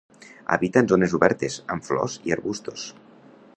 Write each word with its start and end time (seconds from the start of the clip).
Habita 0.55 0.81
en 0.83 0.89
zones 0.91 1.13
obertes, 1.19 1.59
amb 1.75 1.87
flors 1.91 2.15
i 2.31 2.37
arbustos. 2.39 2.89